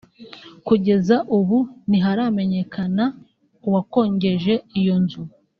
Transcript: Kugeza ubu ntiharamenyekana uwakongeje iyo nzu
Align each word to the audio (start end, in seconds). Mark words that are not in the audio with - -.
Kugeza 0.67 1.15
ubu 1.37 1.57
ntiharamenyekana 1.89 3.03
uwakongeje 3.67 4.53
iyo 4.79 4.95
nzu 5.03 5.21